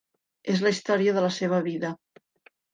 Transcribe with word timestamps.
És 0.53 0.63
la 0.67 0.71
història 0.77 1.15
de 1.19 1.25
la 1.27 1.31
seva 1.37 1.63
vida. 1.71 1.95